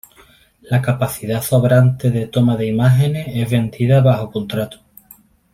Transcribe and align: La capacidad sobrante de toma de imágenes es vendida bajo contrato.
La 0.61 0.81
capacidad 0.81 1.43
sobrante 1.43 2.09
de 2.09 2.25
toma 2.25 2.57
de 2.57 2.65
imágenes 2.65 3.27
es 3.35 3.47
vendida 3.51 4.01
bajo 4.01 4.31
contrato. 4.31 4.79